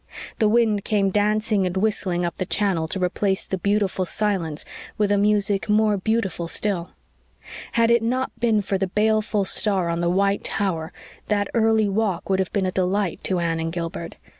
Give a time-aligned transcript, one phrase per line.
[0.39, 4.65] The wind came dancing and whistling up the channel to replace the beautiful silence
[4.97, 6.89] with a music more beautiful still.
[7.73, 10.91] Had it not been for the baleful star on the white tower
[11.27, 14.17] that early walk would have been a delight to Anne and Gilbert.